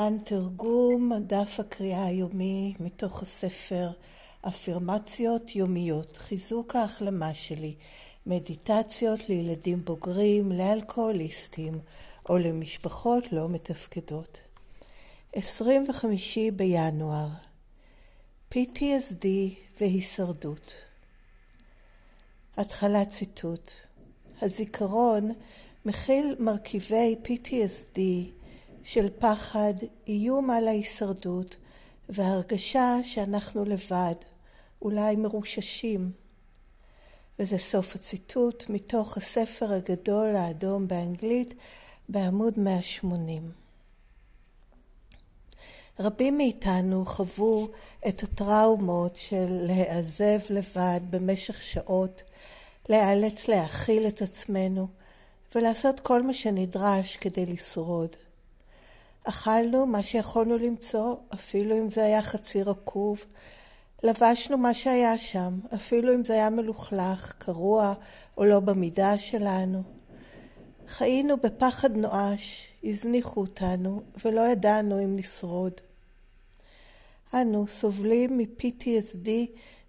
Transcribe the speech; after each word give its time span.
להלן 0.00 0.18
תרגום 0.18 1.12
דף 1.26 1.56
הקריאה 1.58 2.04
היומי 2.04 2.74
מתוך 2.80 3.22
הספר 3.22 3.90
אפירמציות 4.48 5.56
יומיות, 5.56 6.16
חיזוק 6.16 6.76
ההחלמה 6.76 7.34
שלי, 7.34 7.74
מדיטציות 8.26 9.28
לילדים 9.28 9.84
בוגרים, 9.84 10.52
לאלכוהוליסטים 10.52 11.74
או 12.28 12.38
למשפחות 12.38 13.32
לא 13.32 13.48
מתפקדות. 13.48 14.40
25 15.32 16.38
בינואר 16.56 17.28
PTSD 18.54 19.26
והישרדות 19.80 20.74
התחלת 22.56 23.08
ציטוט 23.08 23.72
הזיכרון 24.42 25.32
מכיל 25.84 26.34
מרכיבי 26.38 27.16
PTSD 27.24 28.00
של 28.84 29.08
פחד, 29.18 29.74
איום 30.06 30.50
על 30.50 30.68
ההישרדות 30.68 31.56
והרגשה 32.08 32.96
שאנחנו 33.02 33.64
לבד, 33.64 34.14
אולי 34.82 35.16
מרוששים. 35.16 36.10
וזה 37.38 37.58
סוף 37.58 37.94
הציטוט 37.94 38.64
מתוך 38.68 39.16
הספר 39.16 39.72
הגדול 39.72 40.36
האדום 40.36 40.88
באנגלית 40.88 41.54
בעמוד 42.08 42.54
180. 42.56 43.52
רבים 46.00 46.36
מאיתנו 46.36 47.04
חוו 47.04 47.68
את 48.08 48.22
הטראומות 48.22 49.16
של 49.16 49.46
להיעזב 49.48 50.38
לבד 50.50 51.00
במשך 51.10 51.62
שעות, 51.62 52.22
להיאלץ 52.88 53.48
להאכיל 53.48 54.06
את 54.06 54.22
עצמנו 54.22 54.88
ולעשות 55.54 56.00
כל 56.00 56.22
מה 56.22 56.34
שנדרש 56.34 57.16
כדי 57.16 57.46
לשרוד. 57.46 58.16
אכלנו 59.24 59.86
מה 59.86 60.02
שיכולנו 60.02 60.58
למצוא, 60.58 61.14
אפילו 61.34 61.78
אם 61.78 61.90
זה 61.90 62.04
היה 62.04 62.22
חצי 62.22 62.62
רקוב. 62.62 63.24
לבשנו 64.02 64.58
מה 64.58 64.74
שהיה 64.74 65.18
שם, 65.18 65.60
אפילו 65.74 66.14
אם 66.14 66.24
זה 66.24 66.32
היה 66.32 66.50
מלוכלך, 66.50 67.34
קרוע 67.38 67.94
או 68.38 68.44
לא 68.44 68.60
במידה 68.60 69.18
שלנו. 69.18 69.82
חיינו 70.88 71.36
בפחד 71.36 71.96
נואש, 71.96 72.66
הזניחו 72.84 73.40
אותנו, 73.40 74.02
ולא 74.24 74.40
ידענו 74.40 75.04
אם 75.04 75.14
נשרוד. 75.14 75.72
אנו 77.34 77.68
סובלים 77.68 78.38
מ-PTSD 78.38 79.28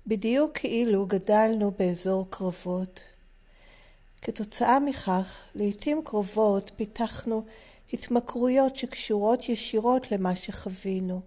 בדיוק 0.08 0.58
כאילו 0.58 1.06
גדלנו 1.06 1.72
באזור 1.80 2.28
קרבות. 2.30 3.00
כתוצאה 4.22 4.80
מכך, 4.80 5.40
לעתים 5.56 6.02
קרובות 6.04 6.72
פיתחנו 6.76 7.44
התמכרויות 7.94 8.76
שקשורות 8.76 9.50
ישירות 9.50 10.12
למה 10.12 10.36
שחווינו. 10.36 11.22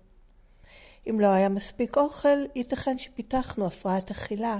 אם 1.10 1.20
לא 1.20 1.26
היה 1.26 1.48
מספיק 1.48 1.96
אוכל, 1.96 2.38
ייתכן 2.54 2.98
שפיתחנו 2.98 3.66
הפרעת 3.66 4.10
אכילה. 4.10 4.58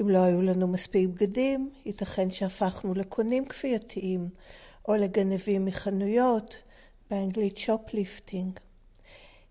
אם 0.00 0.10
לא 0.10 0.18
היו 0.18 0.42
לנו 0.42 0.66
מספיק 0.66 1.08
בגדים, 1.08 1.70
ייתכן 1.86 2.30
שהפכנו 2.30 2.94
לקונים 2.94 3.46
כפייתיים 3.46 4.28
או 4.88 4.94
לגנבים 4.94 5.64
מחנויות, 5.64 6.56
באנגלית 7.10 7.56
shoplifting. 7.56 8.58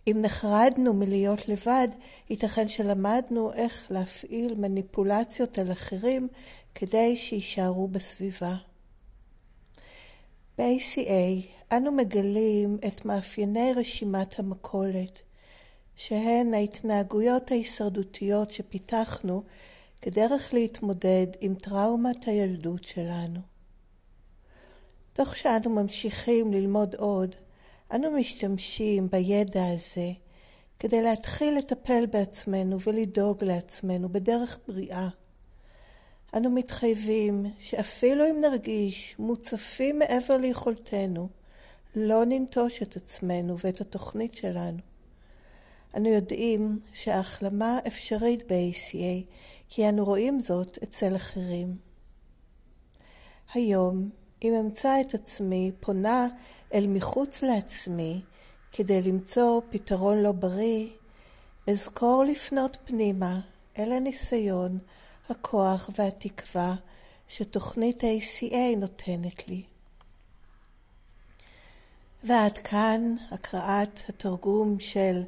אם 0.07 0.17
נחרדנו 0.21 0.93
מלהיות 0.93 1.49
לבד, 1.49 1.87
ייתכן 2.29 2.67
שלמדנו 2.67 3.53
איך 3.53 3.87
להפעיל 3.89 4.55
מניפולציות 4.55 5.57
על 5.57 5.71
אחרים 5.71 6.27
כדי 6.75 7.17
שיישארו 7.17 7.87
בסביבה. 7.87 8.55
ב-ACA 10.57 11.45
אנו 11.71 11.91
מגלים 11.91 12.77
את 12.87 13.05
מאפייני 13.05 13.73
רשימת 13.75 14.39
המכולת, 14.39 15.19
שהן 15.95 16.53
ההתנהגויות 16.53 17.51
ההישרדותיות 17.51 18.51
שפיתחנו 18.51 19.43
כדרך 20.01 20.53
להתמודד 20.53 21.27
עם 21.41 21.55
טראומת 21.55 22.27
הילדות 22.27 22.83
שלנו. 22.83 23.39
תוך 25.13 25.35
שאנו 25.35 25.69
ממשיכים 25.69 26.53
ללמוד 26.53 26.95
עוד, 26.95 27.35
אנו 27.91 28.11
משתמשים 28.11 29.09
בידע 29.09 29.65
הזה 29.65 30.11
כדי 30.79 31.01
להתחיל 31.01 31.57
לטפל 31.57 32.05
בעצמנו 32.05 32.81
ולדאוג 32.81 33.43
לעצמנו 33.43 34.09
בדרך 34.09 34.59
בריאה. 34.67 35.07
אנו 36.37 36.49
מתחייבים 36.49 37.45
שאפילו 37.59 38.25
אם 38.29 38.41
נרגיש 38.41 39.15
מוצפים 39.19 39.99
מעבר 39.99 40.37
ליכולתנו, 40.37 41.29
לא 41.95 42.25
ננטוש 42.25 42.81
את 42.81 42.95
עצמנו 42.95 43.55
ואת 43.63 43.81
התוכנית 43.81 44.33
שלנו. 44.33 44.77
אנו 45.95 46.09
יודעים 46.09 46.79
שההחלמה 46.93 47.79
אפשרית 47.87 48.51
ב-ACA, 48.51 49.31
כי 49.69 49.89
אנו 49.89 50.05
רואים 50.05 50.39
זאת 50.39 50.77
אצל 50.83 51.15
אחרים. 51.15 51.77
היום, 53.53 54.09
אם 54.43 54.53
אמצא 54.53 55.01
את 55.01 55.13
עצמי 55.13 55.71
פונה 55.79 56.27
אל 56.73 56.87
מחוץ 56.87 57.43
לעצמי 57.43 58.21
כדי 58.71 59.01
למצוא 59.01 59.61
פתרון 59.69 60.17
לא 60.17 60.31
בריא, 60.31 60.87
אזכור 61.67 62.23
לפנות 62.23 62.77
פנימה 62.85 63.39
אל 63.77 63.91
הניסיון 63.91 64.79
הכוח 65.29 65.89
והתקווה 65.95 66.75
שתוכנית 67.27 68.03
ה-ACA 68.03 68.77
נותנת 68.77 69.47
לי. 69.47 69.63
ועד 72.23 72.57
כאן 72.57 73.15
הקראת 73.31 74.01
התרגום 74.09 74.79
של 74.79 75.23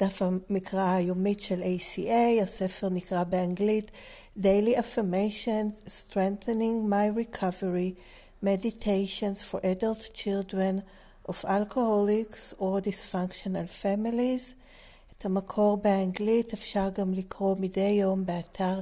דף 0.00 0.22
המקרא 0.22 0.94
היומית 0.94 1.40
של 1.40 1.62
ACA, 1.62 2.42
הספר 2.42 2.88
נקרא 2.88 3.24
באנגלית 3.24 3.90
Daily 4.38 4.76
Affirmations 4.76 5.84
Strengthening 5.86 6.88
My 6.88 7.08
Recovery 7.18 7.94
Meditations 8.44 9.42
for 9.50 9.60
Adult 9.64 10.12
Children 10.14 10.82
of 11.28 11.44
Alcoholics 11.44 12.54
or 12.58 12.80
Dysfunctional 12.80 13.68
Families. 13.82 14.54
את 15.16 15.24
המקור 15.24 15.76
באנגלית 15.76 16.52
אפשר 16.52 16.88
גם 16.88 17.14
לקרוא 17.14 17.56
מדי 17.58 17.80
יום 17.80 18.26
באתר 18.26 18.80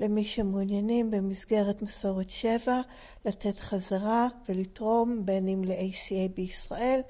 למי 0.00 0.24
שמעוניינים 0.24 1.10
במסגרת 1.10 1.82
מסורת 1.82 2.30
שבע 2.30 2.80
לתת 3.24 3.58
חזרה 3.58 4.28
ולתרום 4.48 5.26
בין 5.26 5.48
אם 5.48 5.64
ל-ACA 5.64 6.34
בישראל 6.34 7.00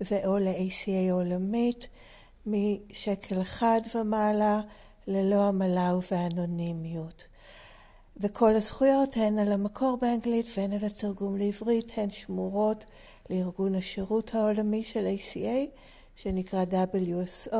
ואו 0.00 0.38
ל-ACA 0.38 1.12
עולמית 1.12 1.86
משקל 2.46 3.40
אחד 3.42 3.80
ומעלה 3.94 4.60
ללא 5.06 5.48
עמלה 5.48 5.94
ובאנונימיות. 5.96 7.24
וכל 8.16 8.56
הזכויות 8.56 9.16
הן 9.16 9.38
על 9.38 9.52
המקור 9.52 9.98
באנגלית 10.00 10.46
והן 10.56 10.72
על 10.72 10.84
התרגום 10.84 11.36
לעברית 11.36 11.92
הן 11.96 12.10
שמורות 12.10 12.84
לארגון 13.30 13.74
השירות 13.74 14.34
העולמי 14.34 14.84
של 14.84 15.06
ACA 15.06 15.78
שנקרא 16.16 16.64
WSO. 16.94 17.56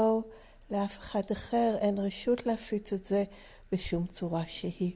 לאף 0.71 0.99
אחד 0.99 1.23
אחר 1.33 1.77
אין 1.81 1.99
רשות 1.99 2.47
להפיץ 2.47 2.93
את 2.93 3.05
זה 3.05 3.25
בשום 3.73 4.07
צורה 4.07 4.43
שהיא. 4.47 4.93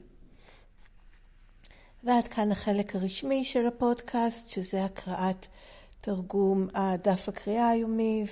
ועד 2.03 2.27
כאן 2.27 2.51
החלק 2.51 2.95
הרשמי 2.95 3.45
של 3.45 3.67
הפודקאסט, 3.67 4.49
שזה 4.49 4.85
הקראת 4.85 5.45
תרגום 6.01 6.67
הדף 6.73 7.29
הקריאה 7.29 7.69
היומי 7.69 8.25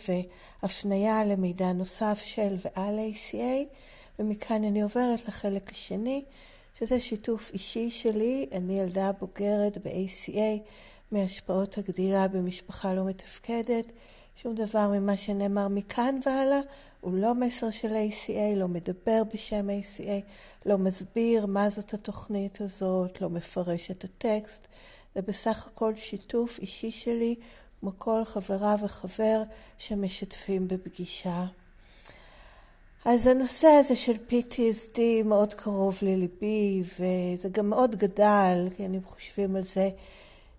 והפניה 0.63 1.25
למידע 1.25 1.73
נוסף 1.73 2.21
של 2.25 2.55
ועל 2.57 2.99
ACA, 2.99 3.73
ומכאן 4.19 4.63
אני 4.63 4.81
עוברת 4.81 5.27
לחלק 5.27 5.71
השני, 5.71 6.25
שזה 6.79 7.01
שיתוף 7.01 7.51
אישי 7.53 7.91
שלי, 7.91 8.49
אני 8.51 8.79
ילדה 8.79 9.11
בוגרת 9.11 9.77
ב-ACA 9.77 10.69
מהשפעות 11.11 11.77
הגדילה 11.77 12.27
במשפחה 12.27 12.93
לא 12.93 13.05
מתפקדת. 13.05 13.91
שום 14.43 14.55
דבר 14.55 14.87
ממה 14.87 15.17
שנאמר 15.17 15.67
מכאן 15.67 16.19
והלאה 16.25 16.59
הוא 17.01 17.13
לא 17.13 17.35
מסר 17.35 17.71
של 17.71 17.87
ACA, 17.87 18.55
לא 18.55 18.67
מדבר 18.67 19.21
בשם 19.33 19.67
ACA, 19.69 20.21
לא 20.65 20.77
מסביר 20.77 21.45
מה 21.45 21.69
זאת 21.69 21.93
התוכנית 21.93 22.61
הזאת, 22.61 23.21
לא 23.21 23.29
מפרש 23.29 23.91
את 23.91 24.03
הטקסט. 24.03 24.67
זה 25.15 25.21
בסך 25.21 25.67
הכל 25.67 25.95
שיתוף 25.95 26.59
אישי 26.59 26.91
שלי, 26.91 27.35
כמו 27.79 27.91
כל 27.97 28.25
חברה 28.25 28.75
וחבר 28.83 29.41
שמשתפים 29.77 30.67
בפגישה. 30.67 31.45
אז 33.05 33.27
הנושא 33.27 33.67
הזה 33.67 33.95
של 33.95 34.15
PTSD 34.29 34.99
מאוד 35.25 35.53
קרוב 35.53 35.97
לליבי, 36.01 36.83
וזה 36.83 37.49
גם 37.49 37.69
מאוד 37.69 37.95
גדל, 37.95 38.67
כי 38.77 38.85
אני 38.85 38.99
חושבים 39.05 39.55
על 39.55 39.63
זה 39.75 39.89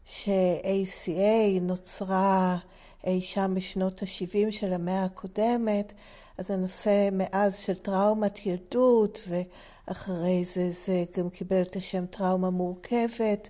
ש-ACA 0.07 1.61
נוצרה 1.61 2.59
אי 3.05 3.21
שם 3.21 3.53
בשנות 3.57 4.03
ה-70 4.03 4.51
של 4.51 4.73
המאה 4.73 5.05
הקודמת, 5.05 5.93
אז 6.39 6.51
הנושא 6.51 7.09
מאז 7.13 7.57
של 7.57 7.75
טראומת 7.75 8.47
ילדות, 8.47 9.21
ואחרי 9.29 10.45
זה 10.45 10.71
זה 10.71 11.05
גם 11.17 11.31
קיבל 11.31 11.63
את 11.63 11.77
השם 11.77 12.07
טראומה 12.07 12.51
מורכבת, 12.51 13.49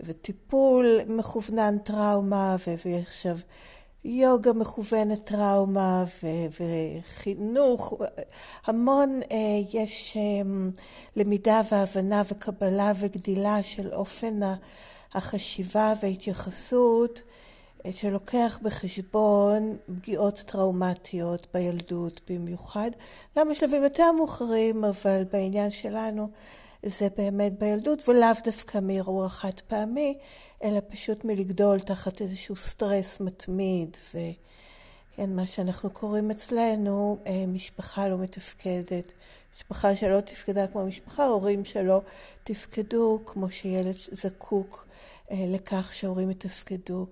וטיפול 0.00 1.00
מכוונן 1.06 1.78
טראומה, 1.78 2.56
ויש 2.84 3.06
עכשיו 3.06 3.36
יוגה 4.04 4.52
מכוונת 4.52 5.24
טראומה, 5.24 6.04
ו- 6.22 6.60
וחינוך, 6.60 7.94
המון 8.66 9.20
אה, 9.32 9.36
יש 9.72 10.16
אה, 10.16 10.50
למידה 11.16 11.60
והבנה 11.70 12.22
וקבלה 12.28 12.92
וגדילה 13.00 13.62
של 13.62 13.92
אופן 13.92 14.40
החשיבה 15.12 15.94
וההתייחסות. 16.02 17.22
שלוקח 17.90 18.58
בחשבון 18.62 19.76
פגיעות 20.00 20.38
טראומטיות 20.46 21.46
בילדות 21.54 22.20
במיוחד, 22.30 22.90
גם 23.38 23.48
בשלבים 23.48 23.82
יותר 23.82 24.12
מאוחרים, 24.12 24.84
אבל 24.84 25.24
בעניין 25.32 25.70
שלנו 25.70 26.28
זה 26.82 27.08
באמת 27.16 27.58
בילדות, 27.58 28.08
ולאו 28.08 28.28
דווקא 28.44 28.78
מאירוע 28.82 29.28
חד 29.28 29.60
פעמי, 29.68 30.18
אלא 30.64 30.80
פשוט 30.88 31.24
מלגדול 31.24 31.80
תחת 31.80 32.20
איזשהו 32.20 32.56
סטרס 32.56 33.20
מתמיד, 33.20 33.96
וכן, 34.08 35.36
מה 35.36 35.46
שאנחנו 35.46 35.90
קוראים 35.90 36.30
אצלנו 36.30 37.18
אה, 37.26 37.44
משפחה 37.46 38.08
לא 38.08 38.18
מתפקדת. 38.18 39.12
משפחה 39.56 39.96
שלא 39.96 40.20
תפקדה 40.20 40.66
כמו 40.66 40.86
משפחה, 40.86 41.26
הורים 41.26 41.64
שלא 41.64 42.00
תפקדו 42.44 43.18
כמו 43.26 43.50
שילד 43.50 43.94
זקוק 44.12 44.86
אה, 45.30 45.44
לכך 45.48 45.94
שההורים 45.94 46.30
יתפקדו. 46.30 47.06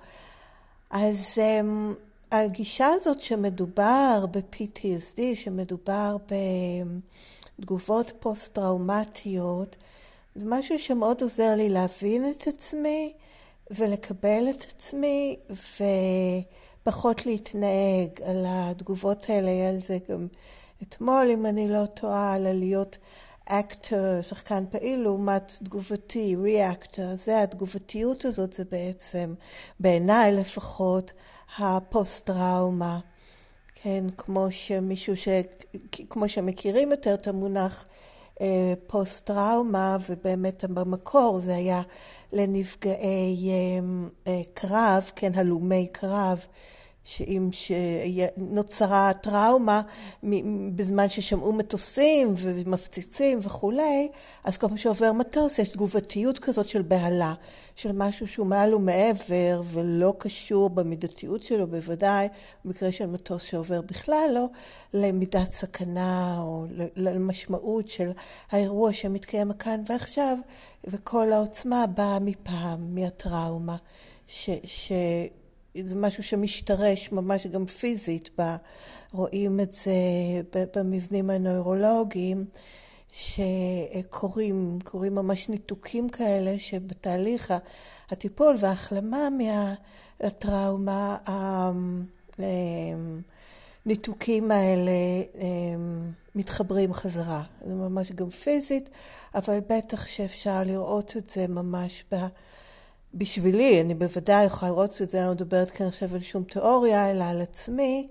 אז 0.90 1.38
um, 1.38 1.94
הגישה 2.32 2.86
הזאת 2.86 3.20
שמדובר 3.20 4.24
ב-PTSD, 4.30 5.20
שמדובר 5.34 6.16
בתגובות 7.58 8.12
פוסט-טראומטיות, 8.20 9.76
זה 10.34 10.44
משהו 10.48 10.78
שמאוד 10.78 11.22
עוזר 11.22 11.54
לי 11.56 11.68
להבין 11.68 12.24
את 12.30 12.46
עצמי 12.46 13.12
ולקבל 13.70 14.46
את 14.50 14.64
עצמי 14.68 15.36
ופחות 16.82 17.26
להתנהג 17.26 18.22
על 18.24 18.44
התגובות 18.46 19.30
האלה. 19.30 19.68
על 19.68 19.78
זה 19.86 19.98
גם 20.08 20.26
אתמול, 20.82 21.26
אם 21.30 21.46
אני 21.46 21.68
לא 21.68 21.86
טועה, 21.86 22.34
על 22.34 22.52
להיות 22.52 22.98
אקטור, 23.50 24.22
שחקן 24.22 24.64
פעיל, 24.70 25.00
לעומת 25.00 25.52
תגובתי, 25.64 26.36
ריאקטור. 26.36 27.16
זה 27.16 27.42
התגובתיות 27.42 28.24
הזאת, 28.24 28.52
זה 28.52 28.64
בעצם, 28.70 29.34
בעיניי 29.80 30.32
לפחות, 30.32 31.12
הפוסט-טראומה. 31.58 32.98
כן, 33.74 34.04
כמו 34.16 34.46
שמישהו 34.50 35.16
ש... 35.16 35.28
כמו 36.10 36.28
שמכירים 36.28 36.90
יותר 36.90 37.14
את 37.14 37.26
המונח 37.26 37.84
אה, 38.40 38.74
פוסט-טראומה, 38.86 39.96
ובאמת 40.08 40.64
במקור 40.64 41.38
זה 41.38 41.54
היה 41.54 41.82
לנפגעי 42.32 43.50
אה, 43.50 43.78
אה, 44.26 44.40
קרב, 44.54 45.10
כן, 45.16 45.32
הלומי 45.34 45.88
קרב. 45.92 46.46
שאם 47.08 47.50
נוצרה 48.36 49.12
טראומה 49.20 49.82
בזמן 50.74 51.08
ששמעו 51.08 51.52
מטוסים 51.52 52.34
ומפציצים 52.36 53.38
וכולי, 53.42 54.08
אז 54.44 54.56
כל 54.56 54.68
פעם 54.68 54.76
שעובר 54.76 55.12
מטוס 55.12 55.58
יש 55.58 55.68
תגובתיות 55.68 56.38
כזאת 56.38 56.68
של 56.68 56.82
בהלה, 56.82 57.34
של 57.76 57.92
משהו 57.92 58.28
שהוא 58.28 58.46
מעל 58.46 58.74
ומעבר 58.74 59.62
ולא 59.64 60.14
קשור 60.18 60.70
במידתיות 60.70 61.42
שלו 61.42 61.66
בוודאי, 61.66 62.28
במקרה 62.64 62.92
של 62.92 63.06
מטוס 63.06 63.42
שעובר 63.42 63.80
בכלל 63.80 64.30
לא, 64.34 64.46
למידת 64.94 65.52
סכנה 65.52 66.38
או 66.40 66.66
למשמעות 66.96 67.88
של 67.88 68.10
האירוע 68.50 68.92
שמתקיים 68.92 69.52
כאן 69.52 69.82
ועכשיו, 69.88 70.38
וכל 70.84 71.32
העוצמה 71.32 71.86
באה 71.86 72.18
מפעם, 72.18 72.94
מהטראומה. 72.94 73.76
ש, 74.26 74.50
ש, 74.64 74.92
זה 75.84 75.94
משהו 75.94 76.22
שמשתרש 76.22 77.12
ממש 77.12 77.46
גם 77.46 77.66
פיזית, 77.66 78.30
ב, 78.40 78.56
רואים 79.12 79.60
את 79.60 79.72
זה 79.72 79.92
במבנים 80.74 81.30
הנוירולוגיים, 81.30 82.44
שקורים, 83.12 84.78
קורים 84.84 85.14
ממש 85.14 85.48
ניתוקים 85.48 86.08
כאלה, 86.08 86.58
שבתהליך 86.58 87.54
הטיפול 88.10 88.56
וההחלמה 88.60 89.28
מהטראומה, 90.20 91.16
הניתוקים 93.86 94.50
האלה 94.50 94.92
מתחברים 96.34 96.94
חזרה. 96.94 97.42
זה 97.64 97.74
ממש 97.74 98.12
גם 98.12 98.30
פיזית, 98.30 98.88
אבל 99.34 99.60
בטח 99.68 100.06
שאפשר 100.06 100.62
לראות 100.62 101.16
את 101.16 101.30
זה 101.30 101.48
ממש 101.48 102.04
ב... 102.12 102.16
בשבילי, 103.18 103.80
אני 103.80 103.94
בוודאי 103.94 104.44
יכולה 104.44 104.72
לראות 104.72 105.02
את 105.02 105.08
זה, 105.08 105.18
אני 105.18 105.26
לא 105.26 105.32
מדברת 105.32 105.70
כאן 105.70 105.86
עכשיו 105.86 106.14
על 106.14 106.20
שום 106.20 106.42
תיאוריה, 106.42 107.10
אלא 107.10 107.24
על 107.24 107.40
עצמי, 107.40 108.08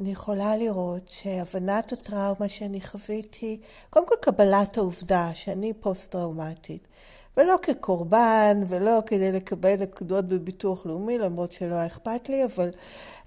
אני 0.00 0.12
יכולה 0.12 0.56
לראות 0.56 1.08
שהבנת 1.08 1.92
הטראומה 1.92 2.48
שאני 2.48 2.80
חוויתי, 2.80 3.60
קודם 3.90 4.06
כל 4.06 4.14
קבלת 4.20 4.78
העובדה 4.78 5.30
שאני 5.34 5.72
פוסט-טראומטית, 5.72 6.88
ולא 7.36 7.56
כקורבן, 7.62 8.62
ולא 8.68 9.02
כדי 9.06 9.32
לקבל 9.32 9.76
נקודות 9.76 10.28
בביטוח 10.28 10.86
לאומי, 10.86 11.18
למרות 11.18 11.52
שלא 11.52 11.74
היה 11.74 11.86
אכפת 11.86 12.28
לי, 12.28 12.44
אבל 12.44 12.70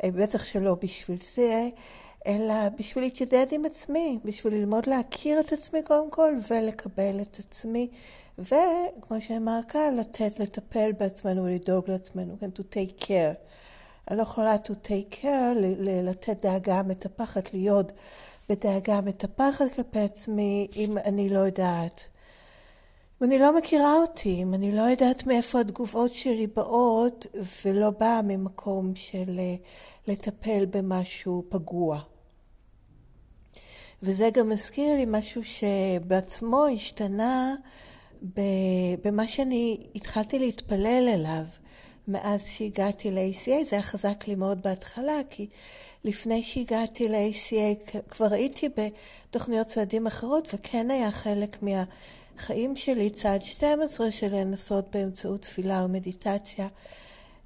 אה, 0.03 0.11
בטח 0.11 0.45
שלא 0.45 0.75
בשביל 0.83 1.17
זה, 1.35 1.69
אלא 2.27 2.53
בשביל 2.79 3.03
להתיידד 3.03 3.45
עם 3.51 3.65
עצמי, 3.65 4.19
בשביל 4.25 4.53
ללמוד 4.53 4.87
להכיר 4.87 5.39
את 5.39 5.53
עצמי 5.53 5.83
קודם 5.83 6.09
כל, 6.09 6.33
ולקבל 6.49 7.21
את 7.21 7.39
עצמי 7.39 7.87
וכמו 8.41 9.21
שנאמר 9.21 9.59
כאן, 9.67 9.95
לתת, 9.95 10.39
לטפל 10.39 10.91
בעצמנו 10.99 11.43
ולדאוג 11.43 11.89
לעצמנו, 11.89 12.35
כן, 12.39 12.49
to 12.55 12.61
take 12.61 13.03
care. 13.03 13.35
אני 14.07 14.17
לא 14.17 14.21
יכולה 14.21 14.55
to 14.55 14.71
take 14.71 15.15
care, 15.21 15.55
לתת 16.03 16.45
דאגה 16.45 16.83
מטפחת, 16.83 17.53
להיות 17.53 17.91
בדאגה 18.49 19.01
מטפחת 19.01 19.65
כלפי 19.75 19.99
עצמי, 19.99 20.67
אם 20.75 20.97
אני 20.97 21.29
לא 21.29 21.39
יודעת. 21.39 22.03
אם 23.21 23.27
אני 23.27 23.39
לא 23.39 23.57
מכירה 23.57 23.95
אותי, 23.95 24.43
אם 24.43 24.53
אני 24.53 24.71
לא 24.71 24.81
יודעת 24.81 25.27
מאיפה 25.27 25.59
התגובות 25.59 26.13
שלי 26.13 26.47
באות, 26.47 27.25
ולא 27.65 27.89
באה 27.89 28.21
ממקום 28.21 28.95
של 28.95 29.39
אה, 29.39 29.55
לטפל 30.07 30.65
במשהו 30.65 31.43
פגוע. 31.49 31.99
וזה 34.03 34.29
גם 34.33 34.49
מזכיר 34.49 34.95
לי 34.95 35.05
משהו 35.07 35.41
שבעצמו 35.43 36.65
השתנה 36.65 37.55
במה 39.03 39.27
שאני 39.27 39.77
התחלתי 39.95 40.39
להתפלל 40.39 41.09
אליו 41.13 41.43
מאז 42.07 42.41
שהגעתי 42.45 43.11
ל-ACA, 43.11 43.65
זה 43.65 43.75
היה 43.75 43.83
חזק 43.83 44.27
לי 44.27 44.35
מאוד 44.35 44.61
בהתחלה, 44.61 45.19
כי 45.29 45.47
לפני 46.03 46.43
שהגעתי 46.43 47.07
ל-ACA 47.07 47.97
כבר 48.09 48.33
הייתי 48.33 48.69
בתוכניות 49.29 49.67
צעדים 49.67 50.07
אחרות, 50.07 50.47
וכן 50.53 50.91
היה 50.91 51.11
חלק 51.11 51.57
מהחיים 51.63 52.75
שלי, 52.75 53.09
צעד 53.09 53.43
12, 53.43 54.11
של 54.11 54.35
לנסות 54.35 54.95
באמצעות 54.95 55.41
תפילה 55.41 55.85
ומדיטציה 55.85 56.67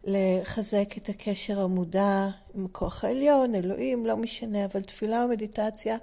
לחזק 0.03 0.97
את 0.97 1.09
הקשר 1.09 1.59
המודע 1.59 2.27
עם 2.55 2.65
הכוח 2.65 3.03
העליון, 3.03 3.55
אלוהים, 3.55 4.05
לא 4.05 4.17
משנה, 4.17 4.65
אבל 4.65 4.81
תפילה 4.81 5.25
ומדיטציה 5.25 5.97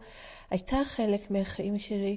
הייתה 0.51 0.77
חלק 0.85 1.31
מהחיים 1.31 1.79
שלי. 1.79 2.17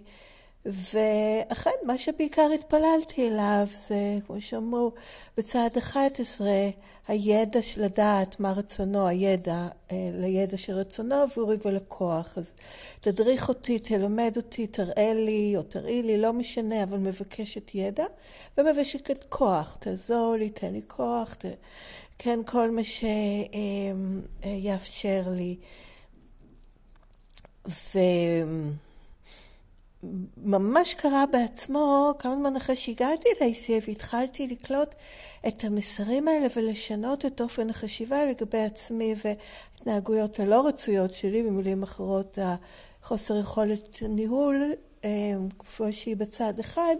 ואכן, 0.65 1.71
מה 1.83 1.97
שבעיקר 1.97 2.49
התפללתי 2.53 3.27
אליו 3.27 3.67
זה, 3.87 4.17
כמו 4.27 4.41
שאמרו, 4.41 4.91
בצעד 5.37 5.77
11, 5.77 6.47
הידע 7.07 7.61
של 7.61 7.83
לדעת 7.83 8.39
מה 8.39 8.51
רצונו, 8.51 9.07
הידע 9.07 9.67
אה, 9.91 10.09
לידע 10.13 10.57
של 10.57 10.73
רצונו 10.73 11.15
עבורי 11.15 11.57
ולכוח. 11.65 12.37
אז 12.37 12.51
תדריך 13.01 13.49
אותי, 13.49 13.79
תלמד 13.79 14.33
אותי, 14.37 14.67
תראה 14.67 15.13
לי 15.13 15.53
או 15.57 15.63
תראי 15.63 16.01
לי, 16.03 16.17
לא 16.17 16.33
משנה, 16.33 16.83
אבל 16.83 16.97
מבקשת 16.97 17.75
ידע 17.75 18.05
ומבקשת 18.57 19.23
כוח. 19.29 19.77
תעזור 19.79 20.35
לי, 20.39 20.49
תן 20.49 20.73
לי 20.73 20.81
כוח, 20.87 21.33
ת... 21.33 21.45
כן, 22.17 22.39
כל 22.45 22.71
מה 22.71 22.81
שיאפשר 24.43 25.23
אה, 25.25 25.31
לי. 25.31 25.57
ו... 27.67 27.99
ממש 30.37 30.93
קרה 30.93 31.25
בעצמו 31.31 32.13
כמה 32.19 32.35
זמן 32.35 32.55
אחרי 32.55 32.75
שהגעתי 32.75 33.29
ל-ACA 33.41 33.87
והתחלתי 33.87 34.47
לקלוט 34.47 34.95
את 35.47 35.63
המסרים 35.63 36.27
האלה 36.27 36.47
ולשנות 36.55 37.25
את 37.25 37.41
אופן 37.41 37.69
החשיבה 37.69 38.25
לגבי 38.25 38.61
עצמי 38.61 39.15
והתנהגויות 39.23 40.39
הלא 40.39 40.67
רצויות 40.67 41.13
שלי, 41.13 41.43
במילים 41.43 41.83
אחרות, 41.83 42.37
החוסר 43.01 43.39
יכולת 43.39 43.97
ניהול, 44.01 44.73
אה, 45.05 45.09
כפי 45.59 45.91
שהיא 45.91 46.15
בצד 46.15 46.59
אחד, 46.59 46.95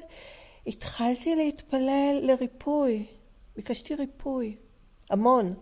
התחלתי 0.67 1.35
להתפלל 1.35 2.19
לריפוי. 2.21 3.05
ביקשתי 3.55 3.95
ריפוי, 3.95 4.55
המון. 5.09 5.53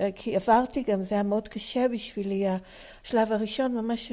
אה, 0.00 0.08
כי 0.14 0.36
עברתי 0.36 0.82
גם, 0.82 1.02
זה 1.02 1.14
היה 1.14 1.22
מאוד 1.22 1.48
קשה 1.48 1.88
בשבילי, 1.88 2.44
השלב 3.04 3.32
הראשון 3.32 3.74
ממש 3.74 4.12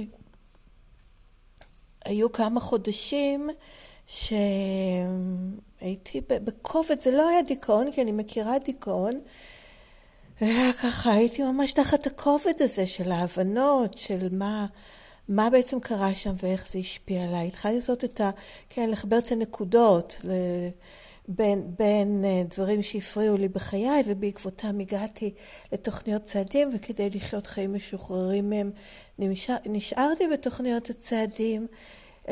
היו 2.10 2.32
כמה 2.32 2.60
חודשים 2.60 3.50
שהייתי 4.08 5.12
בכובד, 6.28 7.02
זה 7.02 7.12
לא 7.12 7.30
היה 7.30 7.42
דיכאון, 7.42 7.92
כי 7.92 8.02
אני 8.02 8.12
מכירה 8.12 8.60
דיכאון. 8.60 9.20
ככה, 10.82 11.12
הייתי 11.12 11.44
ממש 11.44 11.72
תחת 11.72 12.08
הכובד 12.08 12.54
הזה 12.60 12.88
של 12.88 13.12
ההבנות, 13.12 13.98
של 13.98 14.28
מה, 14.32 14.66
מה 15.30 15.50
בעצם 15.50 15.80
קרה 15.80 16.16
שם 16.16 16.34
ואיך 16.44 16.68
זה 16.72 16.80
השפיע 16.80 17.24
עליי. 17.24 17.48
התחלתי 17.48 17.76
לעשות 17.76 18.04
את 18.04 18.22
ה... 18.22 18.30
כן, 18.70 18.90
לחבר 18.90 19.18
את 19.18 19.32
הנקודות 19.32 20.16
בין, 21.28 21.72
בין 21.80 22.26
אה, 22.26 22.42
דברים 22.50 22.84
שהפריעו 22.84 23.38
לי 23.38 23.48
בחיי, 23.48 24.04
ובעקבותם 24.06 24.80
הגעתי 24.80 25.34
לתוכניות 25.72 26.24
צעדים, 26.24 26.72
וכדי 26.76 27.10
לחיות 27.10 27.48
חיים 27.48 27.74
משוחררים 27.74 28.50
מהם 28.50 28.72
נשאר, 29.20 29.56
נשארתי 29.66 30.28
בתוכניות 30.28 30.90
הצעדים, 30.90 31.68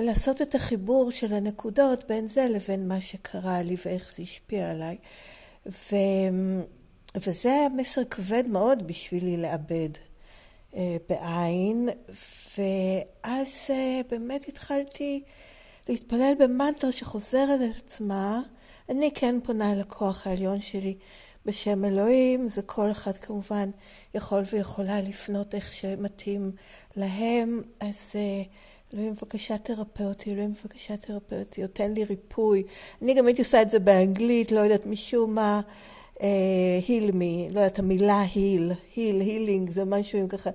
לעשות 0.01 0.41
את 0.41 0.55
החיבור 0.55 1.11
של 1.11 1.33
הנקודות 1.33 2.07
בין 2.07 2.27
זה 2.27 2.47
לבין 2.47 2.87
מה 2.87 3.01
שקרה 3.01 3.61
לי 3.61 3.75
ואיך 3.85 4.13
זה 4.17 4.23
השפיע 4.23 4.71
עליי. 4.71 4.97
ו... 5.65 5.95
וזה 7.15 7.49
היה 7.53 7.69
מסר 7.69 8.03
כבד 8.09 8.43
מאוד 8.47 8.87
בשבילי 8.87 9.37
לאבד 9.37 9.89
אה, 10.75 10.97
בעין, 11.09 11.89
ואז 12.57 13.47
אה, 13.69 14.01
באמת 14.09 14.47
התחלתי 14.47 15.23
להתפלל 15.89 16.33
במנטרה 16.39 16.91
שחוזרת 16.91 17.61
על 17.61 17.69
עצמה. 17.85 18.41
אני 18.89 19.11
כן 19.15 19.35
פונה 19.43 19.75
לכוח 19.75 20.27
העליון 20.27 20.61
שלי 20.61 20.97
בשם 21.45 21.85
אלוהים, 21.85 22.47
זה 22.47 22.61
כל 22.61 22.91
אחד 22.91 23.17
כמובן 23.17 23.69
יכול 24.15 24.43
ויכולה 24.51 25.01
לפנות 25.01 25.55
איך 25.55 25.73
שמתאים 25.73 26.51
להם, 26.95 27.61
אז 27.79 27.95
אה, 28.15 28.43
אלוהים 28.93 29.13
בבקשה 29.13 29.57
תרפא 29.57 30.03
אותי, 30.03 30.33
אלוהים 30.33 30.53
בבקשה 30.53 30.97
תרפא 30.97 31.35
אותי, 31.35 31.63
או 31.63 31.67
תן 31.67 31.93
לי 31.93 32.03
ריפוי. 32.03 32.63
אני 33.01 33.13
גם 33.13 33.27
הייתי 33.27 33.41
עושה 33.41 33.61
את 33.61 33.69
זה 33.69 33.79
באנגלית, 33.79 34.51
לא 34.51 34.59
יודעת 34.59 34.85
משום 34.85 35.35
מה, 35.35 35.61
היל 36.87 37.09
uh, 37.09 37.15
מי, 37.15 37.47
לא 37.51 37.59
יודעת, 37.59 37.79
המילה 37.79 38.21
היל, 38.35 38.71
היל, 38.95 39.21
הילינג, 39.21 39.71
זה 39.71 39.85
משהו 39.85 40.19
עם 40.19 40.27
ככה, 40.27 40.49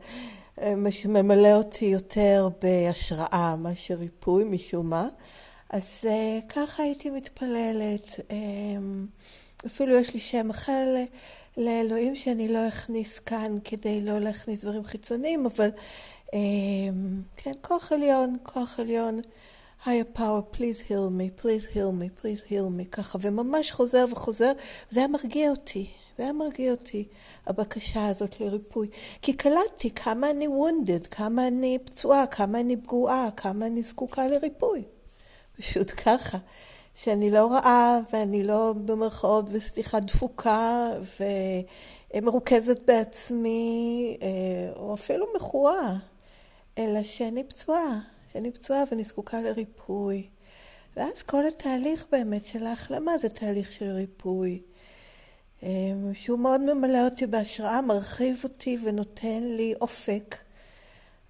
אה, 0.60 0.74
ממלא 1.06 1.52
אותי 1.52 1.84
יותר 1.84 2.48
בהשראה 2.62 3.56
מאשר 3.58 3.94
ריפוי 3.94 4.44
משום 4.44 4.90
מה. 4.90 5.08
אז 5.70 5.82
uh, 6.02 6.52
ככה 6.52 6.82
הייתי 6.82 7.10
מתפללת. 7.10 8.06
Um, 8.06 9.64
אפילו 9.66 9.96
יש 9.96 10.14
לי 10.14 10.20
שם 10.20 10.50
אחר 10.50 10.94
לאלוהים 11.56 12.16
שאני 12.16 12.48
לא 12.48 12.68
אכניס 12.68 13.18
כאן 13.18 13.58
כדי 13.64 14.00
לא 14.00 14.18
להכניס 14.18 14.64
דברים 14.64 14.84
חיצוניים, 14.84 15.46
אבל 15.46 15.70
אמ, 16.32 17.22
כן, 17.36 17.52
כוח 17.60 17.92
עליון, 17.92 18.36
כוח 18.42 18.80
עליון, 18.80 19.20
higher 19.84 20.18
power, 20.18 20.56
please 20.56 20.80
heal 20.88 21.10
me, 21.10 21.42
please 21.42 21.64
heal 21.74 21.92
me, 22.00 22.08
please 22.22 22.50
heal 22.50 22.80
me, 22.80 22.84
ככה, 22.92 23.18
וממש 23.20 23.70
חוזר 23.70 24.04
וחוזר, 24.10 24.52
זה 24.90 25.00
היה 25.00 25.08
מרגיע 25.08 25.50
אותי, 25.50 25.86
זה 26.16 26.22
היה 26.22 26.32
מרגיע 26.32 26.70
אותי, 26.70 27.08
הבקשה 27.46 28.06
הזאת 28.06 28.40
לריפוי. 28.40 28.88
כי 29.22 29.32
קלטתי 29.32 29.90
כמה 29.90 30.30
אני 30.30 30.46
wounded, 30.46 31.08
כמה 31.08 31.48
אני 31.48 31.78
פצועה, 31.84 32.26
כמה 32.26 32.60
אני 32.60 32.76
פגועה, 32.76 33.28
כמה 33.36 33.66
אני 33.66 33.82
זקוקה 33.82 34.26
לריפוי. 34.26 34.82
פשוט 35.56 35.90
ככה. 36.04 36.38
שאני 36.94 37.30
לא 37.30 37.46
רעה 37.52 38.00
ואני 38.12 38.42
לא 38.42 38.74
במרכאות 38.84 39.44
וסליחה 39.52 40.00
דפוקה 40.00 40.90
ומרוכזת 42.14 42.80
בעצמי, 42.86 44.16
אה, 44.22 44.72
או 44.76 44.94
אפילו 44.94 45.26
מכורה. 45.36 45.96
אלא 46.78 47.02
שאני 47.02 47.44
פצועה, 47.44 47.98
שאני 48.32 48.50
פצועה 48.50 48.84
ואני 48.90 49.04
זקוקה 49.04 49.40
לריפוי. 49.40 50.26
ואז 50.96 51.22
כל 51.22 51.46
התהליך 51.46 52.06
באמת 52.12 52.44
של 52.44 52.66
ההחלמה 52.66 53.18
זה 53.18 53.28
תהליך 53.28 53.72
של 53.72 53.90
ריפוי. 53.90 54.62
אמ, 55.62 56.14
שהוא 56.14 56.38
מאוד 56.38 56.60
ממלא 56.60 57.04
אותי 57.04 57.26
בהשראה, 57.26 57.80
מרחיב 57.80 58.40
אותי 58.44 58.78
ונותן 58.84 59.42
לי 59.42 59.74
אופק, 59.80 60.36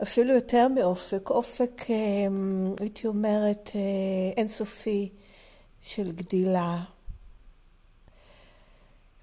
אפילו 0.03 0.35
יותר 0.35 0.69
מאופק, 0.69 1.31
אופק, 1.31 1.83
אמ, 1.91 2.75
הייתי 2.81 3.07
אומרת, 3.07 3.71
אה, 3.75 3.81
אינסופי 4.37 5.13
של 5.83 6.13
גדילה. 6.13 6.83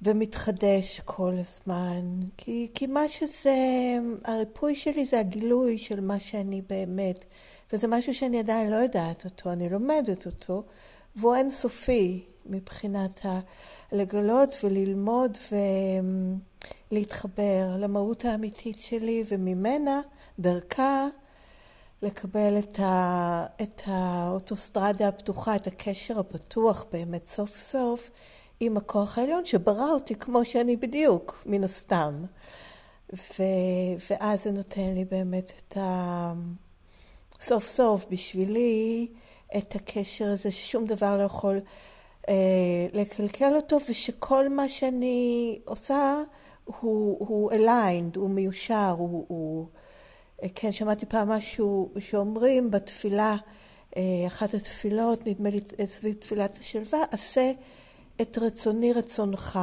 ומתחדש 0.02 1.02
כל 1.06 1.34
הזמן, 1.40 2.20
כי, 2.38 2.72
כי 2.74 2.88
מה 2.88 3.08
שזה, 3.08 3.58
הריפוי 4.26 4.76
שלי 4.76 5.06
זה 5.06 5.20
הגילוי 5.20 5.78
של 5.78 6.00
מה 6.02 6.20
שאני 6.20 6.62
באמת, 6.62 7.26
וזה 7.74 7.88
משהו 7.88 8.14
שאני 8.14 8.40
עדיין 8.40 8.70
לא 8.70 8.76
יודעת 8.76 9.26
אותו, 9.26 9.52
אני 9.52 9.70
לומדת 9.70 10.26
אותו, 10.26 10.64
והוא 11.16 11.36
אינסופי 11.36 12.26
מבחינת 12.46 13.26
ה... 13.26 13.40
לגלות 13.92 14.50
וללמוד 14.64 15.38
ולהתחבר 16.92 17.76
למהות 17.80 18.26
האמיתית 18.26 18.80
שלי, 18.80 19.24
וממנה, 19.28 20.02
דרכה, 20.40 21.08
לקבל 22.02 22.60
את, 22.60 22.80
ה... 22.80 23.46
את 23.62 23.82
האוטוסטרדה 23.86 25.08
הפתוחה, 25.08 25.56
את 25.56 25.68
הקשר 25.68 26.20
הפתוח 26.20 26.86
באמת 26.92 27.28
סוף 27.28 27.58
סוף. 27.58 28.12
עם 28.60 28.78
הכוח 28.78 29.18
העליון 29.18 29.46
שברא 29.46 29.92
אותי 29.92 30.16
כמו 30.16 30.46
שאני 30.46 30.76
בדיוק, 30.76 31.44
מן 31.46 31.64
הסתם. 31.64 32.14
ו... 33.14 33.44
ואז 34.10 34.44
זה 34.44 34.52
נותן 34.52 34.94
לי 34.94 35.06
באמת 35.06 35.52
את 35.58 35.78
ה... 35.78 36.34
סוף 37.42 37.66
סוף 37.66 38.06
בשבילי 38.10 39.08
את 39.58 39.76
הקשר 39.76 40.26
הזה 40.26 40.52
ששום 40.52 40.86
דבר 40.86 41.18
לא 41.18 41.24
יכול 41.24 41.60
אה, 42.30 42.88
לקלקל 42.94 43.56
אותו 43.56 43.78
ושכל 43.90 44.50
מה 44.50 44.70
שאני 44.70 45.60
עושה 45.66 46.22
הוא, 46.66 47.28
הוא 47.28 47.52
aligned, 47.52 48.16
הוא 48.18 48.30
מיושר, 48.30 48.96
הוא, 48.98 49.26
הוא... 49.28 49.68
כן, 50.56 50.72
שמעתי 50.72 51.06
פעם 51.06 51.30
משהו 51.30 51.90
שאומרים 52.00 52.72
בתפילה, 52.72 53.36
אה, 53.98 54.02
אחת 54.28 54.54
התפילות, 54.54 55.28
נדמה 55.28 55.50
לי 55.50 55.60
סביב 55.86 56.14
תפילת 56.14 56.58
השלווה, 56.58 57.00
עשה 57.12 57.52
את 58.22 58.38
רצוני 58.38 58.94
רצונך. 58.94 59.60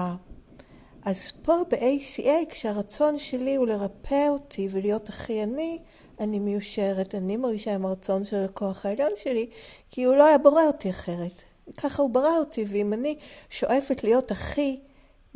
אז 1.05 1.33
פה 1.43 1.55
ב-ACA, 1.71 2.51
כשהרצון 2.51 3.19
שלי 3.19 3.55
הוא 3.57 3.67
לרפא 3.67 4.29
אותי 4.29 4.69
ולהיות 4.71 5.09
הכי 5.09 5.43
אני, 5.43 5.79
אני 6.21 6.39
מיושרת, 6.39 7.15
אני 7.15 7.37
מרגישה 7.37 7.75
עם 7.75 7.87
הרצון 7.87 8.27
של 8.27 8.45
הכוח 8.45 8.87
העליון 8.87 9.13
שלי, 9.17 9.47
כי 9.91 10.05
הוא 10.05 10.17
לא 10.17 10.27
היה 10.27 10.39
בורא 10.39 10.63
אותי 10.63 10.91
אחרת. 10.91 11.43
ככה 11.77 12.03
הוא 12.03 12.11
ברא 12.11 12.39
אותי, 12.39 12.65
ואם 12.69 12.93
אני 12.93 13.19
שואפת 13.51 14.05
להיות 14.05 14.31
הכי 14.31 14.81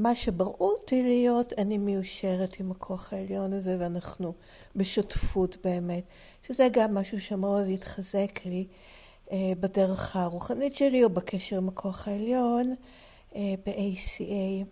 מה 0.01 0.17
שבראו 0.17 0.71
אותי 0.71 1.03
להיות, 1.03 1.53
אני 1.59 1.79
מיושרת 1.79 2.61
עם 2.61 2.71
הכוח 2.71 3.13
העליון 3.13 3.53
הזה, 3.53 3.77
ואנחנו 3.81 4.33
בשותפות 4.77 5.57
באמת. 5.65 6.05
שזה 6.47 6.69
גם 6.73 6.95
משהו 6.95 7.21
שמאוד 7.21 7.67
התחזק 7.67 8.41
לי 8.45 8.67
אה, 9.33 9.53
בדרך 9.61 10.17
הרוחנית 10.17 10.75
שלי, 10.75 11.05
או 11.05 11.11
בקשר 11.11 11.57
עם 11.57 11.69
הכוח 11.69 12.09
העליון. 12.09 12.75
אה, 13.37 13.55
ב-ACA. 13.67 14.65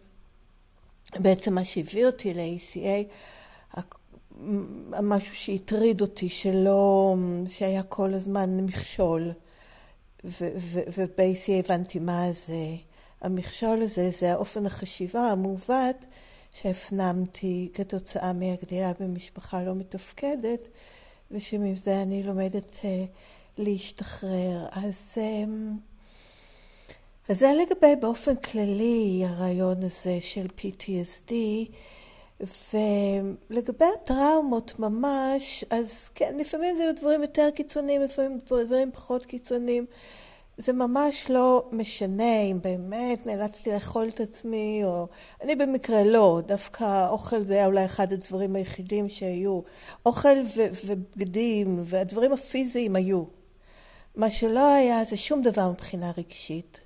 בעצם 1.18 1.54
מה 1.54 1.64
שהביא 1.64 2.06
אותי 2.06 2.34
ל-ACA, 2.34 3.04
משהו 5.02 5.34
שהטריד 5.34 6.00
אותי, 6.00 6.28
שלא, 6.28 7.16
שהיה 7.50 7.82
כל 7.82 8.14
הזמן 8.14 8.60
מכשול. 8.60 9.32
ובייסי 10.96 11.58
הבנתי 11.58 11.98
מה 11.98 12.32
זה. 12.46 12.87
המכשול 13.20 13.82
הזה 13.82 14.10
זה 14.20 14.32
האופן 14.32 14.66
החשיבה 14.66 15.20
המעוות 15.20 16.04
שהפנמתי 16.54 17.70
כתוצאה 17.74 18.32
מהגדילה 18.32 18.92
במשפחה 19.00 19.62
לא 19.62 19.74
מתפקדת, 19.74 20.68
ושמזה 21.30 22.02
אני 22.02 22.22
לומדת 22.22 22.76
uh, 22.80 22.84
להשתחרר. 23.58 24.66
אז, 24.70 25.14
um, 25.14 25.18
אז 27.28 27.38
זה 27.38 27.52
לגבי 27.62 27.96
באופן 28.00 28.36
כללי 28.36 29.24
הרעיון 29.26 29.82
הזה 29.82 30.18
של 30.20 30.46
PTSD. 30.58 31.32
ולגבי 32.40 33.84
הטראומות 33.94 34.78
ממש, 34.78 35.64
אז 35.70 36.08
כן, 36.14 36.34
לפעמים 36.38 36.76
זה 36.76 36.92
דברים 37.00 37.22
יותר 37.22 37.48
קיצוניים, 37.54 38.02
לפעמים 38.02 38.38
דברים 38.46 38.92
פחות 38.92 39.26
קיצוניים. 39.26 39.86
זה 40.58 40.72
ממש 40.72 41.30
לא 41.30 41.68
משנה 41.72 42.40
אם 42.40 42.58
באמת 42.62 43.26
נאלצתי 43.26 43.72
לאכול 43.72 44.08
את 44.08 44.20
עצמי, 44.20 44.80
או... 44.84 45.06
אני 45.42 45.56
במקרה 45.56 46.04
לא, 46.04 46.40
דווקא 46.46 47.08
אוכל 47.08 47.42
זה 47.42 47.54
היה 47.54 47.66
אולי 47.66 47.84
אחד 47.84 48.12
הדברים 48.12 48.56
היחידים 48.56 49.08
שהיו. 49.08 49.60
אוכל 50.06 50.38
ו- 50.56 50.86
ובגדים, 50.86 51.82
והדברים 51.84 52.32
הפיזיים 52.32 52.96
היו. 52.96 53.24
מה 54.16 54.30
שלא 54.30 54.74
היה 54.74 55.04
זה 55.04 55.16
שום 55.16 55.42
דבר 55.42 55.70
מבחינה 55.70 56.12
רגשית. 56.18 56.80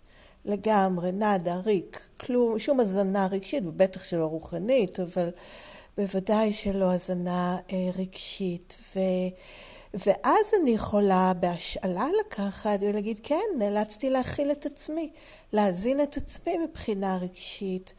לגמרי, 0.44 1.12
נאדה, 1.12 1.56
ריק, 1.56 2.00
כלום, 2.20 2.58
שום 2.58 2.80
הזנה 2.80 3.26
רגשית, 3.26 3.64
ובטח 3.66 4.04
שלא 4.04 4.24
רוחנית, 4.24 5.00
אבל 5.00 5.30
בוודאי 5.96 6.52
שלא 6.52 6.92
הזנה 6.92 7.58
אה, 7.72 7.90
רגשית. 7.98 8.74
ו... 8.96 8.98
ואז 9.94 10.46
אני 10.62 10.70
יכולה 10.70 11.32
בהשאלה 11.40 12.06
לקחת 12.20 12.78
ולהגיד, 12.80 13.20
כן, 13.22 13.44
נאלצתי 13.58 14.10
להכיל 14.10 14.50
את 14.52 14.66
עצמי, 14.66 15.10
להזין 15.52 16.02
את 16.02 16.16
עצמי 16.16 16.58
מבחינה 16.58 17.16
רגשית. 17.16 17.92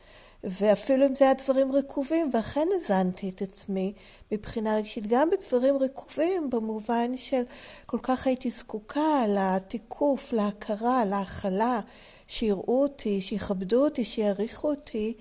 ואפילו 0.43 1.05
אם 1.05 1.15
זה 1.15 1.25
היה 1.25 1.33
דברים 1.33 1.71
רקובים, 1.71 2.29
ואכן 2.33 2.67
הזנתי 2.75 3.29
את 3.29 3.41
עצמי 3.41 3.93
מבחינה 4.31 4.75
רגשית, 4.75 5.07
גם 5.07 5.29
בדברים 5.29 5.77
רקובים, 5.77 6.49
במובן 6.49 7.17
של 7.17 7.43
כל 7.85 7.97
כך 8.03 8.27
הייתי 8.27 8.49
זקוקה 8.49 9.25
לתיקוף, 9.27 10.33
להכרה, 10.33 11.05
להכלה, 11.05 11.79
שיראו 12.27 12.81
אותי, 12.81 13.21
שיכבדו 13.21 13.83
אותי, 13.83 14.05
שיעריכו 14.05 14.69
אותי, 14.69 15.13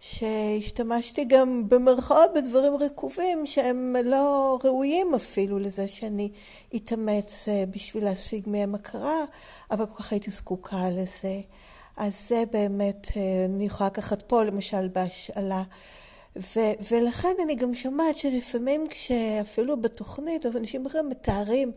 שהשתמשתי 0.00 1.24
גם 1.24 1.68
במרכאות 1.68 2.30
בדברים 2.34 2.76
רקובים 2.76 3.46
שהם 3.46 3.96
לא 4.04 4.58
ראויים 4.64 5.14
אפילו 5.14 5.58
לזה 5.58 5.88
שאני 5.88 6.30
אתאמץ 6.76 7.48
אה, 7.48 7.64
בשביל 7.70 8.04
להשיג 8.04 8.48
מהם 8.48 8.74
הכרה, 8.74 9.24
אבל 9.70 9.86
כל 9.86 10.02
כך 10.02 10.12
הייתי 10.12 10.30
זקוקה 10.30 10.90
לזה. 10.90 11.40
אז 11.96 12.12
זה 12.28 12.44
באמת, 12.52 13.08
אה, 13.16 13.44
אני 13.44 13.64
יכולה 13.66 13.90
לקחת 13.90 14.22
פה 14.22 14.42
למשל 14.42 14.88
בהשאלה. 14.88 15.62
ו- 16.36 16.72
ולכן 16.90 17.34
אני 17.44 17.54
גם 17.54 17.74
שומעת 17.74 18.16
שלפעמים 18.16 18.86
כשאפילו 18.90 19.80
בתוכנית, 19.80 20.46
אבל 20.46 20.56
אנשים 20.56 20.86
אחרים 20.86 21.08
מתארים 21.08 21.72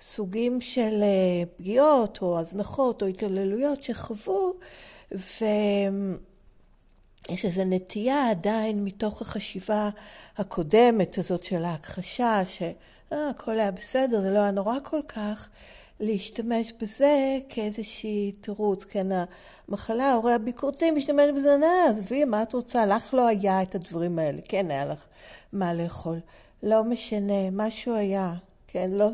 סוגים 0.00 0.60
של 0.60 1.02
אה, 1.02 1.46
פגיעות 1.56 2.18
או 2.22 2.38
הזנחות 2.38 3.02
או 3.02 3.06
התעללויות 3.06 3.82
שחוו, 3.82 4.54
ויש 7.28 7.44
איזו 7.44 7.62
נטייה 7.66 8.30
עדיין 8.30 8.84
מתוך 8.84 9.22
החשיבה 9.22 9.90
הקודמת 10.36 11.18
הזאת 11.18 11.44
של 11.44 11.64
ההכחשה, 11.64 12.42
שהכל 12.46 13.58
היה 13.58 13.70
בסדר, 13.70 14.20
זה 14.20 14.30
לא 14.30 14.38
היה 14.38 14.50
נורא 14.50 14.76
כל 14.82 15.00
כך, 15.08 15.48
להשתמש 16.00 16.72
בזה 16.80 17.38
כאיזושהי 17.48 18.32
תירוץ. 18.40 18.84
כן, 18.84 19.06
המחלה, 19.68 20.04
ההורה 20.04 20.34
הביקורתי 20.34 20.90
משתמש 20.90 21.30
בזה, 21.36 21.56
נה, 21.56 21.84
עזבי, 21.88 22.24
מה 22.24 22.42
את 22.42 22.52
רוצה? 22.52 22.86
לך 22.86 23.14
לא 23.14 23.26
היה 23.26 23.62
את 23.62 23.74
הדברים 23.74 24.18
האלה. 24.18 24.38
כן, 24.44 24.70
היה 24.70 24.84
לך 24.84 25.04
מה 25.52 25.74
לאכול. 25.74 26.18
לא 26.62 26.84
משנה, 26.84 27.50
משהו 27.52 27.94
היה. 27.94 28.34
כן, 28.66 28.90
לא... 28.90 29.08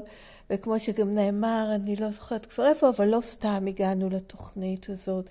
וכמו 0.51 0.81
שגם 0.81 1.15
נאמר, 1.15 1.69
אני 1.75 1.97
לא 1.97 2.11
זוכרת 2.11 2.47
כבר 2.47 2.67
איפה, 2.67 2.89
אבל 2.89 3.09
לא 3.09 3.21
סתם 3.21 3.65
הגענו 3.69 4.11
לתוכנית 4.11 4.89
הזאת, 4.91 5.31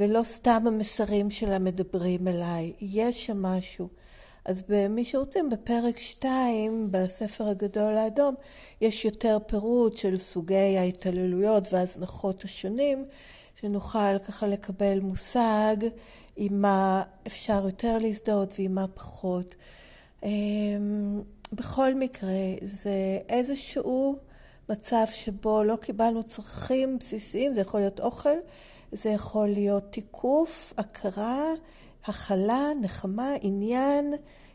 ולא 0.00 0.22
סתם 0.24 0.64
המסרים 0.66 1.30
שלה 1.30 1.58
מדברים 1.58 2.28
אליי, 2.28 2.72
יש 2.80 3.26
שם 3.26 3.42
משהו. 3.42 3.88
אז 4.44 4.62
במי 4.68 5.04
שרוצים, 5.04 5.50
בפרק 5.50 5.98
2 5.98 6.88
בספר 6.90 7.48
הגדול 7.48 7.92
האדום 7.96 8.34
יש 8.80 9.04
יותר 9.04 9.38
פירוט 9.46 9.96
של 9.96 10.18
סוגי 10.18 10.78
ההתעללויות 10.78 11.72
וההזנחות 11.72 12.44
השונים, 12.44 13.04
שנוכל 13.60 14.18
ככה 14.18 14.46
לקבל 14.46 15.00
מושג 15.00 15.76
עם 16.36 16.62
מה 16.62 17.02
אפשר 17.26 17.62
יותר 17.64 17.98
להזדהות 17.98 18.54
ועם 18.58 18.74
מה 18.74 18.86
פחות. 18.94 19.54
אמ, 20.22 21.22
בכל 21.52 21.94
מקרה, 21.94 22.54
זה 22.62 23.18
איזשהו 23.28 24.16
מצב 24.68 25.04
שבו 25.12 25.64
לא 25.64 25.76
קיבלנו 25.76 26.22
צרכים 26.22 26.98
בסיסיים, 26.98 27.52
זה 27.52 27.60
יכול 27.60 27.80
להיות 27.80 28.00
אוכל, 28.00 28.36
זה 28.92 29.10
יכול 29.10 29.48
להיות 29.48 29.92
תיקוף, 29.92 30.72
הכרה, 30.78 31.44
הכלה, 32.04 32.68
נחמה, 32.80 33.34
עניין, 33.40 34.14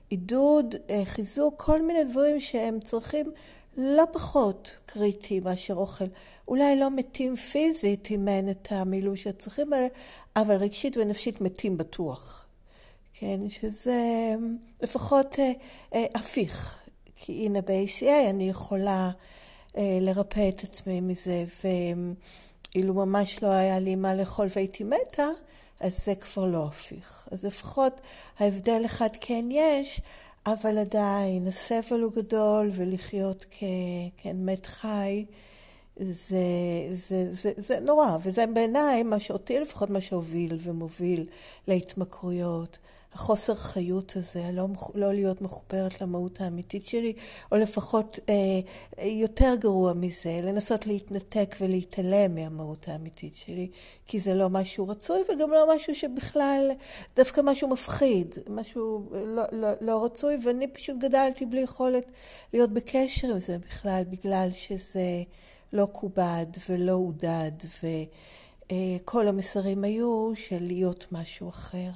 עידוד, 0.09 0.75
אה, 0.89 1.01
חיזוק, 1.05 1.61
כל 1.61 1.81
מיני 1.81 2.03
דברים 2.03 2.39
שהם 2.39 2.79
צרכים 2.79 3.31
לא 3.77 4.03
פחות 4.11 4.71
קריטיים 4.85 5.43
מאשר 5.43 5.73
אוכל. 5.73 6.05
אולי 6.47 6.79
לא 6.79 6.91
מתים 6.91 7.35
פיזית 7.35 8.07
אם 8.11 8.27
אין 8.27 8.49
את 8.49 8.67
המילוי 8.71 9.17
האלה, 9.57 9.87
אבל 10.35 10.55
רגשית 10.55 10.97
ונפשית 10.97 11.41
מתים 11.41 11.77
בטוח. 11.77 12.45
כן, 13.13 13.49
שזה 13.49 14.35
לפחות 14.81 15.39
אה, 15.39 15.51
אה, 15.93 16.05
הפיך. 16.15 16.79
כי 17.15 17.45
הנה 17.45 17.61
ב-ACA 17.61 18.29
אני 18.29 18.49
יכולה 18.49 19.11
אה, 19.77 19.97
לרפא 20.01 20.49
את 20.49 20.63
עצמי 20.63 21.01
מזה, 21.01 21.45
ואילו 22.75 22.93
ממש 22.93 23.43
לא 23.43 23.47
היה 23.47 23.79
לי 23.79 23.95
מה 23.95 24.15
לאכול 24.15 24.47
והייתי 24.55 24.83
מתה, 24.83 25.27
אז 25.79 26.05
זה 26.05 26.15
כבר 26.15 26.45
לא 26.45 26.65
הפיך. 26.67 27.27
אז 27.31 27.45
לפחות 27.45 28.01
ההבדל 28.39 28.81
אחד 28.85 29.09
כן 29.21 29.45
יש, 29.51 30.01
אבל 30.45 30.77
עדיין 30.77 31.47
הסבל 31.47 32.01
הוא 32.01 32.11
גדול, 32.11 32.69
ולחיות 32.71 33.45
כמת 34.17 34.65
חי, 34.65 35.25
זה, 35.99 36.37
זה, 36.93 37.33
זה, 37.33 37.51
זה 37.57 37.79
נורא, 37.79 38.17
וזה 38.23 38.47
בעיניי 38.47 39.03
מה 39.03 39.19
שאותי 39.19 39.59
לפחות 39.59 39.89
מה 39.89 40.01
שהוביל 40.01 40.57
ומוביל 40.61 41.27
להתמכרויות. 41.67 42.77
החוסר 43.15 43.55
חיות 43.55 44.13
הזה, 44.15 44.51
לא, 44.53 44.67
לא 44.95 45.13
להיות 45.13 45.41
מחוברת 45.41 46.01
למהות 46.01 46.41
האמיתית 46.41 46.85
שלי, 46.85 47.13
או 47.51 47.57
לפחות 47.57 48.19
אה, 48.29 49.05
יותר 49.05 49.55
גרוע 49.59 49.93
מזה, 49.93 50.39
לנסות 50.43 50.87
להתנתק 50.87 51.55
ולהתעלם 51.61 52.35
מהמהות 52.35 52.87
האמיתית 52.87 53.35
שלי, 53.35 53.69
כי 54.07 54.19
זה 54.19 54.33
לא 54.33 54.49
משהו 54.49 54.87
רצוי 54.87 55.21
וגם 55.21 55.49
לא 55.51 55.75
משהו 55.75 55.95
שבכלל, 55.95 56.71
דווקא 57.15 57.41
משהו 57.43 57.69
מפחיד, 57.69 58.35
משהו 58.49 59.09
לא, 59.11 59.43
לא, 59.51 59.69
לא 59.81 60.05
רצוי, 60.05 60.37
ואני 60.43 60.67
פשוט 60.67 60.95
גדלתי 60.99 61.45
בלי 61.45 61.61
יכולת 61.61 62.05
להיות 62.53 62.71
בקשר 62.71 63.27
עם 63.27 63.39
זה 63.39 63.57
בכלל, 63.57 64.03
בגלל 64.09 64.49
שזה 64.53 65.23
לא 65.73 65.87
כובד 65.91 66.45
ולא 66.69 66.93
עודד, 66.93 67.51
וכל 68.71 69.27
המסרים 69.27 69.83
היו 69.83 70.31
של 70.35 70.59
להיות 70.61 71.07
משהו 71.11 71.49
אחר. 71.49 71.89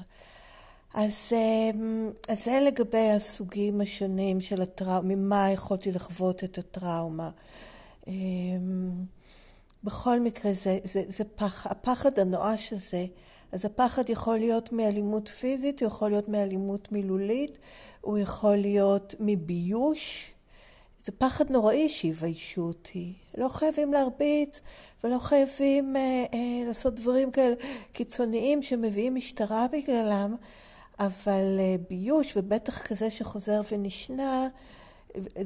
אז, 0.93 1.31
אמ, 1.31 2.09
אז 2.27 2.43
זה 2.45 2.59
לגבי 2.65 3.09
הסוגים 3.09 3.81
השונים 3.81 4.41
של 4.41 4.61
הטראומה, 4.61 5.15
ממה 5.15 5.51
יכולתי 5.51 5.91
לחוות 5.91 6.43
את 6.43 6.57
הטראומה. 6.57 7.29
אמ, 8.07 8.91
בכל 9.83 10.19
מקרה 10.19 10.53
זה, 10.53 10.79
זה, 10.83 11.03
זה 11.07 11.23
פח, 11.35 11.67
הפחד 11.67 12.19
הנואש 12.19 12.73
הזה, 12.73 13.05
אז 13.51 13.65
הפחד 13.65 14.09
יכול 14.09 14.37
להיות 14.37 14.71
מאלימות 14.71 15.27
פיזית, 15.27 15.81
הוא 15.81 15.87
יכול 15.87 16.09
להיות 16.09 16.29
מאלימות 16.29 16.91
מילולית, 16.91 17.57
הוא 18.01 18.17
יכול 18.17 18.55
להיות 18.55 19.15
מביוש. 19.19 20.31
זה 21.05 21.11
פחד 21.11 21.51
נוראי 21.51 21.89
שיביישו 21.89 22.61
אותי. 22.61 23.13
לא 23.37 23.49
חייבים 23.49 23.93
להרביץ 23.93 24.61
ולא 25.03 25.19
חייבים 25.19 25.95
אה, 25.95 26.25
אה, 26.33 26.67
לעשות 26.67 26.95
דברים 26.95 27.31
כאלה 27.31 27.55
קיצוניים 27.91 28.63
שמביאים 28.63 29.15
משטרה 29.15 29.67
בגללם. 29.71 30.35
אבל 30.99 31.57
אה, 31.59 31.75
ביוש, 31.89 32.37
ובטח 32.37 32.81
כזה 32.81 33.11
שחוזר 33.11 33.61
ונשנה, 33.71 34.47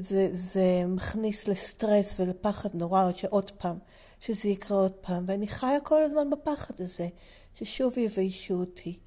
זה, 0.00 0.28
זה 0.32 0.84
מכניס 0.86 1.48
לסטרס 1.48 2.16
ולפחד 2.20 2.68
נורא, 2.74 3.12
שעוד 3.12 3.50
פעם, 3.50 3.78
שזה 4.20 4.48
יקרה 4.48 4.78
עוד 4.78 4.92
פעם. 4.92 5.24
ואני 5.26 5.48
חיה 5.48 5.80
כל 5.80 6.02
הזמן 6.02 6.30
בפחד 6.30 6.74
הזה, 6.80 7.08
ששוב 7.54 7.98
יביישו 7.98 8.54
אותי. 8.54 8.98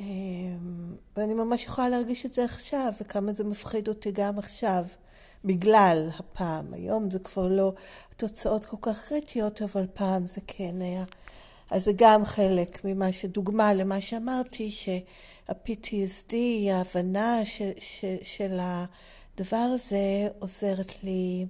אמ, 0.00 0.96
ואני 1.16 1.34
ממש 1.34 1.64
יכולה 1.64 1.88
להרגיש 1.88 2.26
את 2.26 2.32
זה 2.32 2.44
עכשיו, 2.44 2.92
וכמה 3.00 3.32
זה 3.32 3.44
מפחיד 3.44 3.88
אותי 3.88 4.12
גם 4.12 4.38
עכשיו, 4.38 4.84
בגלל 5.44 6.08
הפעם. 6.18 6.74
היום 6.74 7.10
זה 7.10 7.18
כבר 7.18 7.48
לא 7.48 7.72
תוצאות 8.16 8.64
כל 8.64 8.76
כך 8.80 9.08
קריטיות, 9.08 9.62
אבל 9.62 9.86
פעם 9.94 10.26
זה 10.26 10.40
כן 10.46 10.80
היה. 10.80 11.04
אז 11.70 11.84
זה 11.84 11.92
גם 11.96 12.24
חלק 12.24 12.84
ממה 12.84 13.12
שדוגמה 13.12 13.74
למה 13.74 14.00
שאמרתי, 14.00 14.70
שה-PTSD, 15.46 16.34
ההבנה 16.72 17.44
ש, 17.44 17.62
ש, 17.78 18.04
של 18.22 18.58
הדבר 18.60 19.56
הזה 19.74 20.28
עוזרת 20.38 21.02
לי 21.02 21.46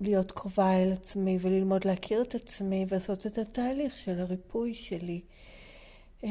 להיות 0.00 0.32
קרובה 0.32 0.82
אל 0.82 0.92
עצמי 0.92 1.38
וללמוד 1.40 1.84
להכיר 1.84 2.22
את 2.22 2.34
עצמי 2.34 2.86
ולעשות 2.88 3.26
את 3.26 3.38
התהליך 3.38 3.96
של 3.96 4.20
הריפוי 4.20 4.74
שלי. 4.74 5.20
אה, 6.24 6.28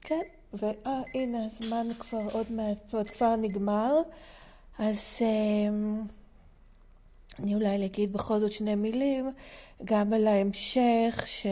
כן, 0.00 0.22
והנה 0.52 1.46
הזמן 1.46 1.86
כבר 1.98 2.28
עוד 2.32 2.52
מעט, 2.52 2.76
זאת 2.84 2.92
אומרת 2.94 3.10
כבר 3.10 3.36
נגמר, 3.36 4.00
אז 4.78 5.18
אה, 5.20 5.68
אני 7.38 7.54
אולי 7.54 7.84
אגיד 7.84 8.12
בכל 8.12 8.38
זאת 8.38 8.52
שני 8.52 8.74
מילים 8.74 9.30
גם 9.84 10.12
על 10.12 10.26
ההמשך, 10.26 11.24
ש... 11.26 11.46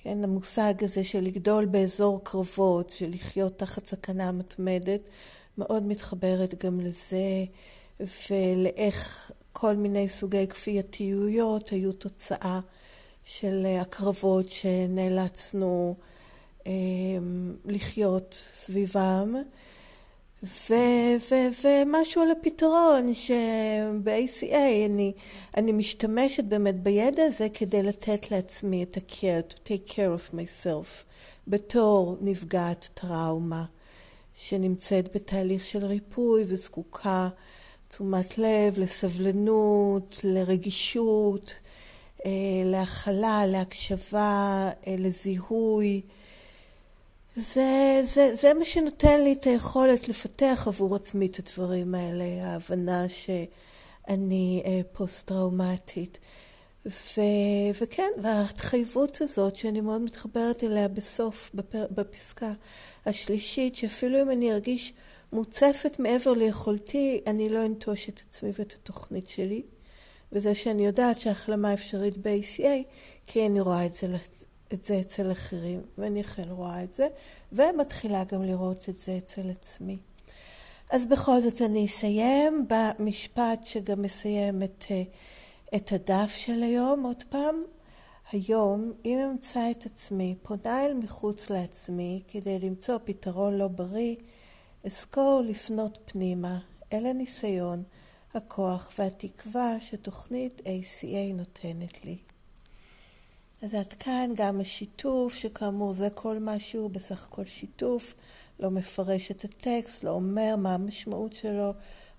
אה, 0.00 0.04
כן, 0.04 0.24
המושג 0.24 0.74
הזה 0.84 1.04
של 1.04 1.20
לגדול 1.20 1.66
באזור 1.66 2.20
קרבות, 2.24 2.90
של 2.90 3.10
לחיות 3.10 3.58
תחת 3.58 3.86
סכנה 3.86 4.32
מתמדת, 4.32 5.00
מאוד 5.58 5.82
מתחברת 5.82 6.64
גם 6.64 6.80
לזה. 6.80 7.44
ולאיך 8.00 9.30
כל 9.52 9.76
מיני 9.76 10.08
סוגי 10.08 10.46
כפייתיויות 10.46 11.68
היו 11.68 11.92
תוצאה 11.92 12.60
של 13.24 13.66
הקרבות 13.80 14.48
שנאלצנו 14.48 15.94
אה, 16.66 16.72
לחיות 17.64 18.48
סביבם. 18.54 19.34
ומשהו 20.42 22.22
על 22.22 22.30
הפתרון 22.30 23.14
שב-ACA 23.14 24.86
אני, 24.86 25.12
אני 25.56 25.72
משתמשת 25.72 26.44
באמת 26.44 26.82
בידע 26.82 27.22
הזה 27.24 27.48
כדי 27.54 27.82
לתת 27.82 28.30
לעצמי 28.30 28.82
את 28.82 28.96
ה-care, 28.96 29.52
to 29.52 29.56
take 29.56 29.90
care 29.90 30.30
of 30.30 30.34
myself, 30.34 31.04
בתור 31.48 32.16
נפגעת 32.20 32.90
טראומה 32.94 33.64
שנמצאת 34.34 35.16
בתהליך 35.16 35.64
של 35.64 35.84
ריפוי 35.84 36.44
וזקוקה 36.46 37.28
תשומת 37.88 38.38
לב, 38.38 38.78
לסבלנות, 38.78 40.20
לרגישות, 40.24 41.54
אה, 42.26 42.30
להכלה, 42.64 43.46
להקשבה, 43.46 44.70
אה, 44.86 44.94
לזיהוי. 44.98 46.00
זה, 47.36 48.02
זה, 48.04 48.34
זה 48.34 48.54
מה 48.54 48.64
שנותן 48.64 49.22
לי 49.22 49.32
את 49.32 49.44
היכולת 49.44 50.08
לפתח 50.08 50.64
עבור 50.66 50.96
עצמי 50.96 51.26
את 51.26 51.38
הדברים 51.38 51.94
האלה, 51.94 52.24
ההבנה 52.44 53.08
שאני 53.08 54.62
אה, 54.66 54.80
פוסט-טראומטית. 54.92 56.18
ו, 56.86 57.20
וכן, 57.80 58.10
וההתחייבות 58.22 59.20
הזאת 59.20 59.56
שאני 59.56 59.80
מאוד 59.80 60.00
מתחברת 60.00 60.64
אליה 60.64 60.88
בסוף, 60.88 61.50
בפר, 61.54 61.86
בפסקה 61.90 62.52
השלישית, 63.06 63.74
שאפילו 63.74 64.22
אם 64.22 64.30
אני 64.30 64.52
ארגיש 64.52 64.92
מוצפת 65.32 65.98
מעבר 65.98 66.32
ליכולתי, 66.32 67.20
אני 67.26 67.48
לא 67.48 67.66
אנטוש 67.66 68.08
את 68.08 68.20
עצמי 68.28 68.50
ואת 68.58 68.72
התוכנית 68.72 69.28
שלי. 69.28 69.62
וזה 70.32 70.54
שאני 70.54 70.86
יודעת 70.86 71.20
שהחלמה 71.20 71.72
אפשרית 71.72 72.16
ב-ACA, 72.16 72.84
כי 73.26 73.46
אני 73.46 73.60
רואה 73.60 73.86
את 73.86 73.94
זה, 73.94 74.06
את 74.72 74.84
זה 74.84 75.00
אצל 75.00 75.32
אחרים, 75.32 75.82
ואני 75.98 76.20
אכן 76.20 76.48
רואה 76.48 76.84
את 76.84 76.94
זה, 76.94 77.08
ומתחילה 77.52 78.24
גם 78.24 78.42
לראות 78.42 78.88
את 78.88 79.00
זה 79.00 79.18
אצל 79.18 79.50
עצמי. 79.50 79.98
אז 80.90 81.06
בכל 81.06 81.40
זאת 81.40 81.62
אני 81.62 81.86
אסיים 81.86 82.66
במשפט 82.68 83.64
שגם 83.64 84.02
מסיים 84.02 84.62
את, 84.62 84.84
את 85.76 85.92
הדף 85.92 86.32
של 86.36 86.62
היום 86.62 87.02
עוד 87.02 87.22
פעם. 87.28 87.62
היום, 88.32 88.92
אם 89.04 89.18
אמצא 89.18 89.70
את 89.70 89.86
עצמי 89.86 90.34
פונה 90.42 90.86
אל 90.86 90.94
מחוץ 90.94 91.50
לעצמי 91.50 92.22
כדי 92.28 92.58
למצוא 92.58 92.98
פתרון 93.04 93.58
לא 93.58 93.68
בריא, 93.68 94.16
אזכור 94.84 95.42
לפנות 95.44 95.98
פנימה 96.04 96.58
אל 96.92 97.06
הניסיון, 97.06 97.82
הכוח 98.34 98.90
והתקווה 98.98 99.80
שתוכנית 99.80 100.60
ACA 100.60 101.34
נותנת 101.34 102.04
לי. 102.04 102.18
אז 103.62 103.74
עד 103.74 103.92
כאן 103.92 104.30
גם 104.34 104.60
השיתוף, 104.60 105.34
שכאמור 105.34 105.92
זה 105.92 106.08
כל 106.14 106.38
משהו, 106.40 106.88
בסך 106.88 107.24
הכל 107.24 107.44
שיתוף, 107.44 108.14
לא 108.60 108.70
מפרש 108.70 109.30
את 109.30 109.44
הטקסט, 109.44 110.04
לא 110.04 110.10
אומר 110.10 110.54
מה 110.58 110.74
המשמעות 110.74 111.32
שלו, 111.32 111.72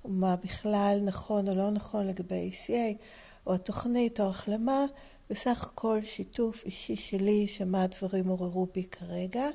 מה 0.06 0.36
בכלל 0.36 1.00
נכון 1.04 1.50
או 1.50 1.56
לא 1.56 1.72
נכון 1.72 2.08
לגבי 2.08 2.52
ACA, 2.52 3.04
או 3.48 3.54
התוכנית 3.54 4.20
או 4.20 4.26
החלמה, 4.26 4.86
בסך 5.30 5.64
הכל 5.64 6.00
שיתוף 6.04 6.66
אישי 6.66 6.96
שלי, 6.96 7.48
שמה 7.48 7.84
הדברים 7.84 8.28
עוררו 8.28 8.68
בי 8.74 8.84
כרגע. 8.84 9.46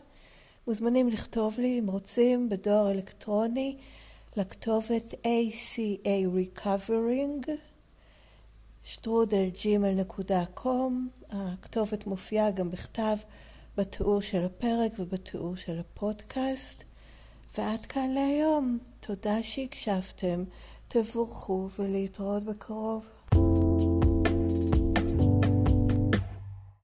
מוזמנים 0.66 1.08
לכתוב 1.08 1.54
לי, 1.58 1.78
אם 1.78 1.86
רוצים, 1.90 2.48
בדואר 2.48 2.90
אלקטרוני, 2.90 3.76
לכתובת 4.36 5.12
ACA 5.12 6.08
Recovering, 6.36 7.50
שטרודלג'ימל.קום. 8.88 11.08
הכתובת 11.30 12.06
מופיעה 12.06 12.50
גם 12.50 12.70
בכתב 12.70 13.16
בתיאור 13.76 14.20
של 14.20 14.44
הפרק 14.44 14.92
ובתיאור 14.98 15.56
של 15.56 15.78
הפודקאסט. 15.78 16.82
ועד 17.58 17.86
כאן 17.86 18.10
להיום. 18.10 18.78
תודה 19.00 19.42
שהקשבתם, 19.42 20.44
תבורכו 20.88 21.68
ולהתראות 21.78 22.42
בקרוב. 22.42 23.08